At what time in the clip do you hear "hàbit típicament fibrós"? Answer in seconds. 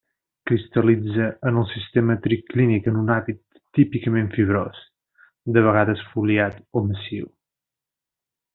3.17-4.81